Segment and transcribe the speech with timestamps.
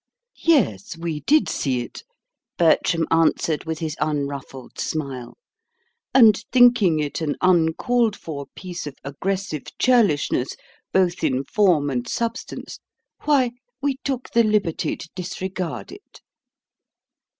[0.41, 2.01] "Yes, we did see it,"
[2.57, 5.37] Bertram answered, with his unruffled smile;
[6.11, 10.55] "and thinking it an uncalled for piece of aggressive churlishness,
[10.91, 12.79] both in form and substance,
[13.25, 16.21] why, we took the liberty to disregard it."